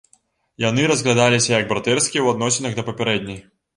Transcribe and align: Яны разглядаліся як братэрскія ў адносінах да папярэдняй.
Яны 0.61 0.85
разглядаліся 0.91 1.51
як 1.55 1.69
братэрскія 1.73 2.21
ў 2.25 2.37
адносінах 2.37 2.71
да 2.81 2.87
папярэдняй. 2.93 3.39